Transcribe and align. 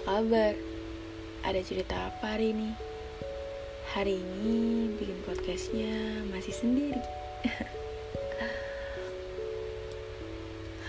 kabar? 0.00 0.56
Ada 1.44 1.60
cerita 1.60 2.08
apa 2.08 2.36
hari 2.36 2.56
ini? 2.56 2.72
Hari 3.92 4.16
ini 4.16 4.88
bikin 4.96 5.20
podcastnya 5.28 6.24
masih 6.32 6.56
sendiri. 6.56 7.04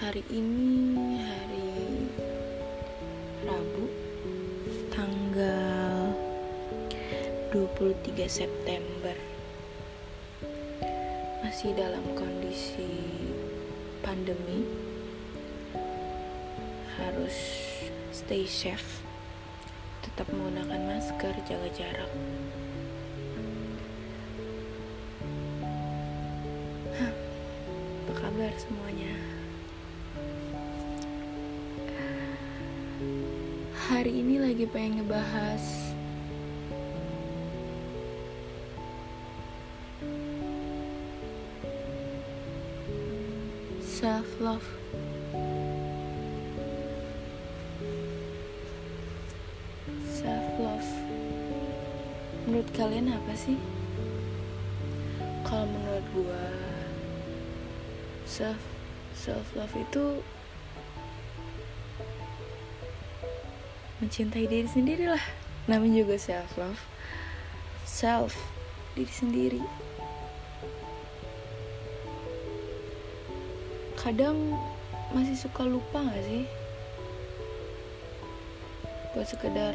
hari 0.04 0.24
ini 0.32 1.20
hari 1.20 1.76
Rabu 3.44 3.86
tanggal 4.96 6.16
23 7.52 8.16
September. 8.32 9.16
Masih 11.44 11.76
dalam 11.76 12.16
kondisi 12.16 12.96
pandemi. 14.00 14.64
Harus 16.96 17.36
stay 18.12 18.46
safe 18.46 19.01
tetap 20.02 20.26
menggunakan 20.34 20.82
masker 20.90 21.34
jaga 21.46 21.70
jarak. 21.78 22.12
Apa 26.98 28.14
kabar 28.18 28.52
semuanya? 28.58 29.14
Hari 33.90 34.10
ini 34.10 34.42
lagi 34.42 34.66
pengen 34.66 35.06
ngebahas 35.06 35.62
self 43.86 44.26
love 44.42 44.66
menurut 52.62 52.78
kalian 52.78 53.10
apa 53.10 53.34
sih? 53.34 53.58
Kalau 55.42 55.66
menurut 55.66 56.06
gua 56.14 56.46
self 58.30 58.62
self 59.18 59.50
love 59.58 59.74
itu 59.74 60.22
mencintai 63.98 64.46
diri 64.46 64.70
sendiri 64.70 65.10
lah. 65.10 65.26
Namanya 65.66 66.06
juga 66.06 66.22
self 66.22 66.54
love 66.54 66.78
self 67.82 68.38
diri 68.94 69.10
sendiri. 69.10 69.64
Kadang 73.98 74.38
masih 75.18 75.34
suka 75.34 75.66
lupa 75.66 76.14
gak 76.14 76.26
sih? 76.30 76.46
Buat 79.18 79.26
sekedar 79.34 79.74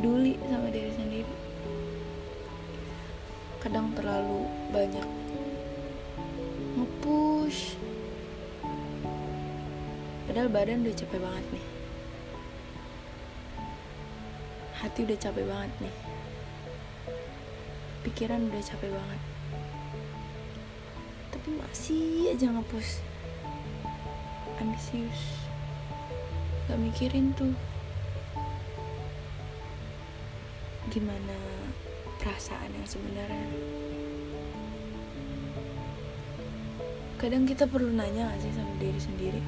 peduli 0.00 0.40
sama 0.48 0.72
diri 0.72 0.88
sendiri. 0.96 1.34
Kadang 3.60 3.92
terlalu 3.92 4.48
banyak 4.72 5.04
ngepush. 6.80 7.76
Padahal 10.24 10.48
badan 10.48 10.88
udah 10.88 10.96
capek 10.96 11.20
banget 11.20 11.44
nih. 11.52 11.66
Hati 14.80 15.04
udah 15.04 15.18
capek 15.20 15.44
banget 15.44 15.72
nih. 15.84 15.96
Pikiran 18.00 18.48
udah 18.48 18.62
capek 18.64 18.88
banget. 18.88 19.20
Tapi 21.28 21.48
masih 21.60 22.32
aja 22.32 22.48
ngepush. 22.48 23.04
Ambisius. 24.64 25.44
Gak 26.72 26.80
mikirin 26.80 27.36
tuh 27.36 27.52
gimana 30.90 31.38
perasaan 32.18 32.66
yang 32.74 32.82
sebenarnya? 32.82 33.50
Kadang 37.14 37.46
kita 37.46 37.70
perlu 37.70 37.94
nanya 37.94 38.34
gak 38.34 38.42
sih 38.42 38.50
sama 38.50 38.74
diri 38.82 38.98
sendiri? 38.98 39.42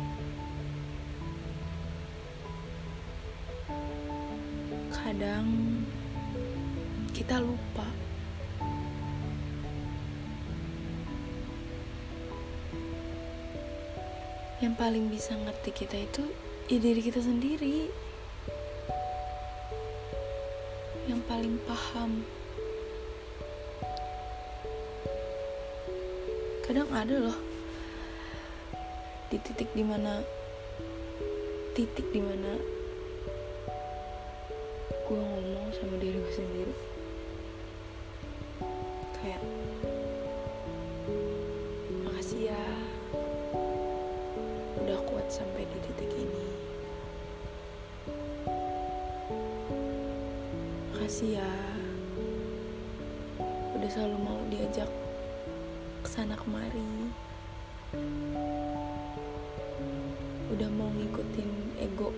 Kadang 4.94 5.46
kita 7.10 7.42
lupa. 7.42 7.90
Yang 14.62 14.74
paling 14.78 15.10
bisa 15.10 15.34
ngerti 15.34 15.74
kita 15.74 15.98
itu 15.98 16.22
ya 16.70 16.78
diri 16.78 17.02
kita 17.02 17.18
sendiri 17.18 17.90
yang 21.12 21.20
paling 21.28 21.60
paham. 21.68 22.24
Kadang 26.64 26.88
ada 26.88 27.28
loh 27.28 27.38
di 29.28 29.36
titik 29.36 29.68
di 29.76 29.84
mana 29.84 30.24
titik 31.76 32.08
di 32.16 32.20
mana 32.24 32.56
gue 35.04 35.20
ngomong 35.20 35.68
sama 35.76 36.00
diri 36.00 36.16
gue 36.16 36.32
sendiri. 36.32 36.74
Kayak 39.20 39.44
makasih 42.08 42.56
ya 42.56 42.64
udah 44.80 44.96
kuat 45.04 45.28
sampai 45.28 45.68
di 45.68 45.78
titik 45.92 46.08
ini 46.16 46.61
makasih 51.12 51.44
ya. 51.44 51.52
Udah 53.76 53.88
selalu 53.92 54.16
mau 54.24 54.40
diajak 54.48 54.88
ke 56.00 56.08
sana 56.08 56.32
kemari. 56.40 57.12
Udah 60.56 60.68
mau 60.72 60.88
ngikutin 60.88 61.50
ego. 61.84 62.16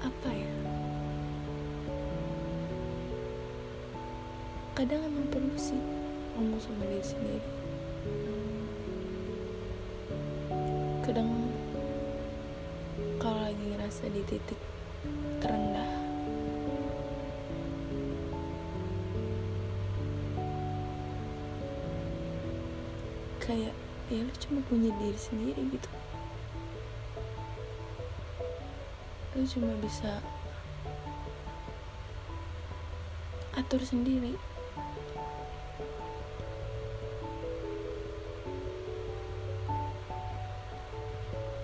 Apa 0.00 0.28
ya? 0.32 0.54
Kadang 4.72 5.04
emang 5.04 5.28
perlu 5.28 5.52
sih 5.60 5.76
ngomong 6.32 6.64
sama 6.64 6.88
diri 6.88 7.04
sendiri 7.04 7.64
kadang 11.04 11.52
kalau 13.20 13.44
lagi 13.44 13.60
ngerasa 13.60 14.08
di 14.08 14.24
titik 14.24 14.56
terendah 15.36 15.84
kayak 23.44 23.76
ya 24.08 24.24
lu 24.24 24.32
cuma 24.40 24.64
punya 24.64 24.88
diri 24.96 25.20
sendiri 25.20 25.60
gitu. 25.76 25.90
Lu 29.36 29.44
cuma 29.44 29.76
bisa 29.84 30.24
atur 33.52 33.84
sendiri 33.84 34.40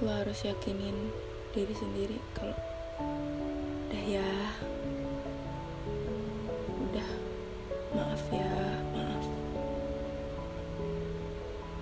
lo 0.01 0.09
harus 0.09 0.49
yakinin 0.49 0.97
diri 1.53 1.77
sendiri 1.77 2.17
kalau 2.33 2.57
udah 3.93 4.05
ya. 4.09 4.31
Udah. 6.89 7.11
Maaf 7.93 8.25
ya 8.33 8.49
maaf. 8.97 9.27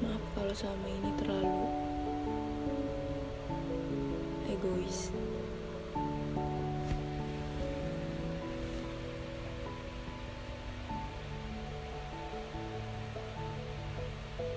Maaf 0.03 0.23
kalau 0.35 0.51
selama 0.51 0.89
ini 0.91 1.11
terlalu 1.15 1.63
egois. 4.51 5.15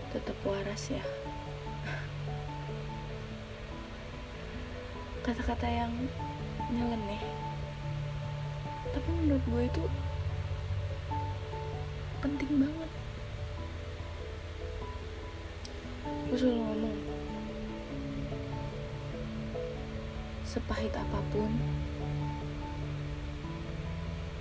Tetap 0.10 0.38
waras 0.50 0.90
ya 0.90 1.21
kata-kata 5.22 5.70
yang 5.70 5.94
nyeleneh. 6.74 7.22
Tapi 8.90 9.10
menurut 9.22 9.44
gue 9.46 9.64
itu 9.70 9.84
penting 12.26 12.52
banget. 12.58 12.92
Gue 16.26 16.38
selalu 16.42 16.62
ngomong 16.66 16.98
sepahit 20.42 20.92
apa 20.98 21.20
pun 21.30 21.54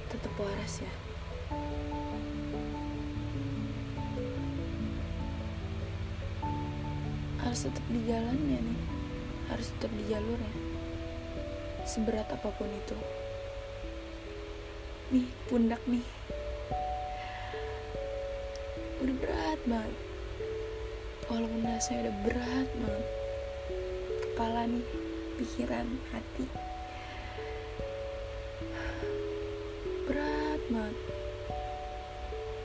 tetap 0.08 0.32
waras 0.40 0.80
ya. 0.80 0.94
Harus 7.44 7.68
tetap 7.68 7.84
di 7.92 8.00
jalannya 8.08 8.58
nih 8.64 8.80
harus 9.50 9.66
tetap 9.74 9.90
di 9.98 10.04
jalurnya 10.06 10.69
seberat 11.90 12.30
apa 12.30 12.54
pun 12.54 12.70
itu. 12.70 12.94
Nih 15.10 15.26
pundak 15.50 15.82
nih. 15.90 16.06
Udah 19.02 19.16
berat 19.18 19.58
banget. 19.66 19.94
Walaupun 21.26 21.66
rasanya 21.66 22.06
udah 22.06 22.16
berat 22.22 22.68
banget. 22.78 23.06
Kepala 24.22 24.60
nih 24.70 24.86
pikiran 25.42 25.86
hati. 26.14 26.46
Berat 30.06 30.62
banget. 30.70 30.96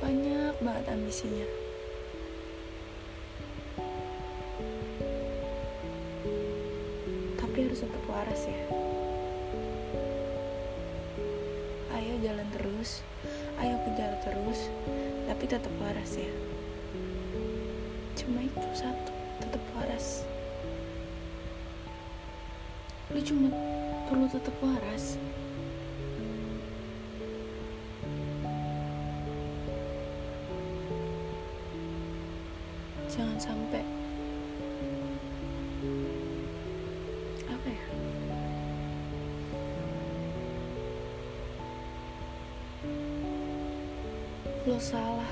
Banyak 0.06 0.56
banget 0.62 0.86
ambisinya. 0.94 1.50
Tapi 7.42 7.58
harus 7.66 7.82
tetap 7.82 8.04
waras 8.06 8.46
ya 8.46 8.86
ayo 12.06 12.22
jalan 12.22 12.46
terus. 12.54 13.02
Ayo 13.58 13.82
kejar 13.90 14.14
terus. 14.22 14.70
Tapi 15.26 15.44
tetap 15.50 15.74
waras 15.82 16.22
ya. 16.22 16.30
Cuma 18.14 18.46
itu 18.46 18.68
satu 18.78 19.12
tetap 19.42 19.64
waras. 19.74 20.22
Lu 23.10 23.20
cuma 23.26 23.50
perlu 24.06 24.30
tetap 24.30 24.54
waras 24.62 25.18
lo 44.66 44.82
salah. 44.82 45.30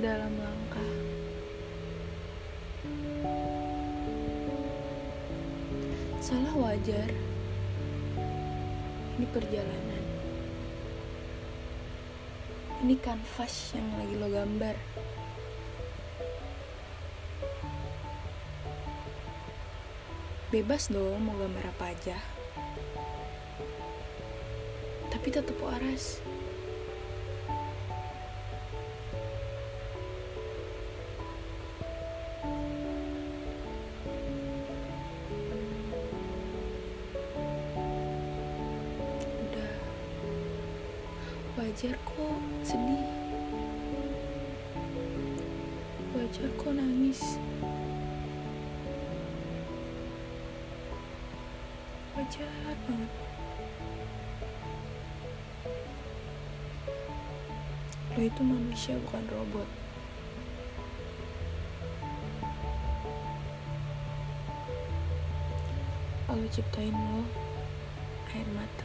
Dalam 0.00 0.32
langkah. 0.40 0.92
Salah 6.24 6.54
wajar. 6.56 7.12
Ini 9.20 9.26
perjalanan. 9.28 10.04
Ini 12.80 12.96
kanvas 13.04 13.76
yang 13.76 13.84
lagi 14.00 14.14
lo 14.16 14.28
gambar. 14.32 14.76
Bebas 20.48 20.88
dong 20.88 21.20
mau 21.20 21.36
gambar 21.36 21.68
apa 21.68 21.92
aja 21.92 22.39
tapi 25.20 25.36
tetap 25.36 25.60
waras. 25.60 26.24
Udah. 39.44 39.76
Wajar 41.60 41.96
kok 42.00 42.40
sedih. 42.64 43.04
Wajar 46.16 46.48
kok 46.56 46.72
nangis. 46.72 47.36
Wajar 52.16 52.72
banget 52.88 53.12
lo 58.20 58.28
itu 58.28 58.44
manusia 58.44 59.00
bukan 59.08 59.24
robot. 59.32 59.68
Allah 66.28 66.48
ciptain 66.52 66.92
lo 66.92 67.24
air 68.36 68.44
mata 68.52 68.84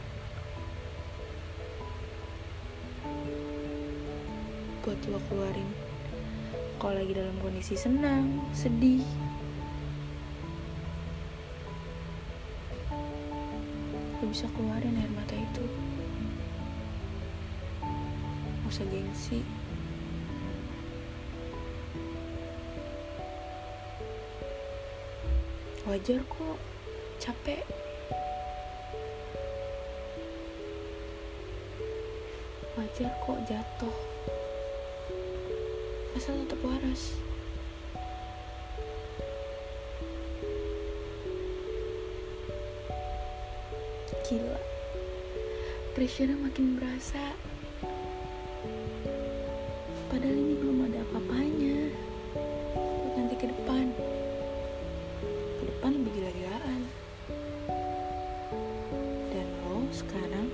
buat 4.80 4.96
lo 5.04 5.20
keluarin 5.28 5.68
kalau 6.80 6.96
lagi 6.96 7.12
dalam 7.12 7.36
kondisi 7.44 7.76
senang 7.76 8.40
sedih. 8.56 9.04
Lo 14.16 14.24
bisa 14.32 14.48
keluarin 14.56 14.96
air 14.96 15.12
mata 15.12 15.36
itu 15.36 15.68
usah 18.76 18.92
gengsi. 18.92 19.40
Wajar 25.88 26.20
kok 26.28 26.60
capek. 27.16 27.64
Wajar 32.76 33.08
kok 33.24 33.38
jatuh. 33.48 33.96
Asal 36.12 36.44
tetap 36.44 36.60
waras. 36.60 37.16
Gila. 44.28 44.60
Pressure 45.96 46.36
makin 46.36 46.76
berasa 46.76 47.45
padahal 50.16 50.32
ini 50.32 50.54
belum 50.56 50.88
ada 50.88 51.04
apa-apanya. 51.04 51.92
Buat 52.80 53.14
nanti 53.20 53.36
ke 53.36 53.52
depan. 53.52 53.92
Ke 55.60 55.64
depan 55.68 55.90
lebih 55.92 56.12
gila-gilaan. 56.16 56.80
Dan 59.28 59.46
lo 59.68 59.84
sekarang 59.92 60.48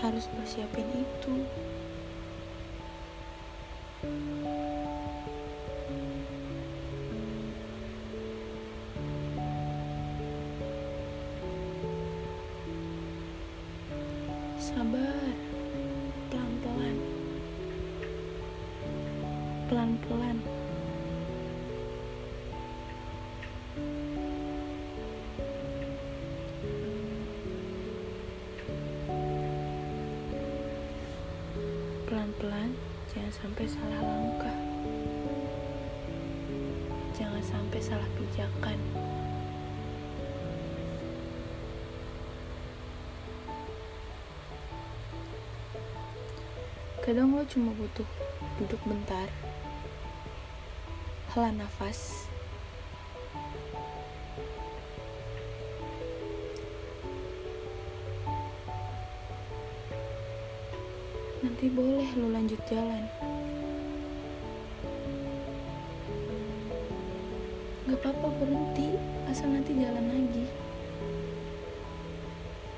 harus 0.00 0.32
persiapin 0.32 0.88
itu. 0.96 1.44
Sabar 14.56 15.43
pelan-pelan. 19.94 20.38
Pelan-pelan 32.10 32.70
jangan 33.14 33.32
sampai 33.38 33.64
salah 33.70 34.02
langkah. 34.02 34.58
Jangan 37.14 37.42
sampai 37.46 37.78
salah 37.78 38.08
pijakan. 38.18 38.78
Kadang 47.04 47.36
lo 47.36 47.44
cuma 47.46 47.70
butuh 47.76 48.08
duduk 48.58 48.80
bentar 48.88 49.28
hela 51.34 51.50
nafas. 51.50 52.30
Nanti 61.42 61.66
boleh 61.74 62.06
lo 62.22 62.30
lanjut 62.30 62.62
jalan. 62.70 63.10
Gak 67.90 67.98
apa-apa 67.98 68.28
berhenti. 68.38 68.94
Asal 69.26 69.58
nanti 69.58 69.74
jalan 69.74 70.06
lagi. 70.06 70.46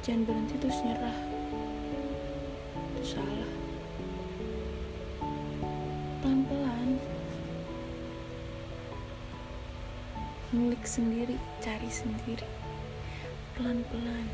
Jangan 0.01 0.25
berhenti 0.25 0.57
terus 0.57 0.81
nyerah. 0.81 1.19
Itu 2.97 3.21
salah 3.21 3.66
ngulik 10.55 10.87
sendiri 10.87 11.35
cari 11.59 11.91
sendiri 11.91 12.47
pelan-pelan. 13.59 14.31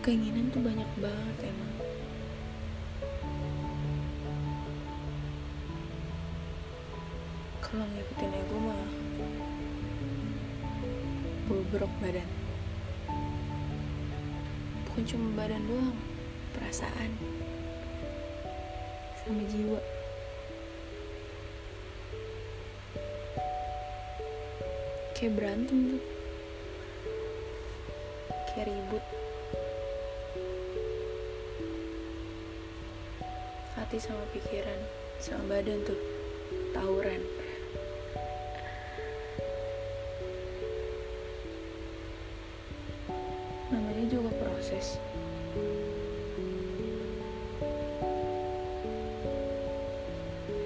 Keinginan 0.00 0.48
tuh 0.48 0.64
banyak 0.64 0.88
banget 0.96 1.52
emang. 1.52 1.87
Bobrok 11.68 11.92
badan. 12.00 12.24
Bukan 14.88 15.04
cuma 15.04 15.28
badan 15.36 15.60
doang, 15.68 16.00
perasaan 16.56 17.12
sama 19.20 19.44
jiwa. 19.52 19.76
Kayak 25.12 25.32
berantem 25.36 25.78
tuh. 25.92 26.04
Kayak 28.48 28.72
ribut. 28.72 29.04
hati 33.76 34.00
sama 34.00 34.24
pikiran 34.32 34.80
sama 35.20 35.44
badan 35.52 35.80
tuh 35.84 35.96
tawuran 36.76 37.24
proses. 44.68 45.00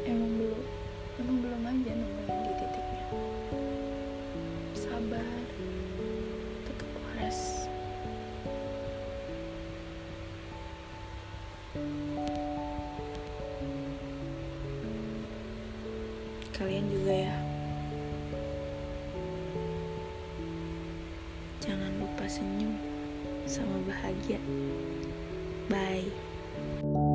Emang 0.03 0.31
belum 0.43 0.63
emang 1.23 1.39
belum 1.39 1.63
aja 1.63 1.93
nemuin 1.95 2.39
di 2.43 2.53
titiknya. 2.59 3.05
Sabar 4.75 5.39
tetap 6.67 6.91
waras 6.99 7.71
kalian 16.51 16.91
juga 16.91 17.31
ya. 17.31 17.37
Jangan 21.63 22.03
lupa 22.03 22.27
senyum 22.27 22.92
sama 23.47 23.77
bahagia. 23.87 24.39
Bye 25.71 27.12